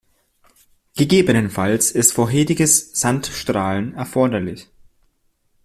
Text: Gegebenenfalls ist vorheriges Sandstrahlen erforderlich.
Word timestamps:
Gegebenenfalls 0.95 1.91
ist 1.91 2.13
vorheriges 2.13 2.99
Sandstrahlen 2.99 3.93
erforderlich. 3.93 4.67